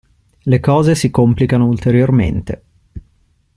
Le 0.45 0.59
cose 0.59 0.95
si 0.95 1.11
complicano 1.11 1.67
ulteriormente. 1.67 2.63